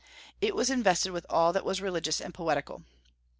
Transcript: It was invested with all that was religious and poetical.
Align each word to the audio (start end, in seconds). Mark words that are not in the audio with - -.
It 0.41 0.55
was 0.55 0.71
invested 0.71 1.11
with 1.11 1.27
all 1.29 1.53
that 1.53 1.63
was 1.63 1.79
religious 1.79 2.19
and 2.19 2.33
poetical. 2.33 2.81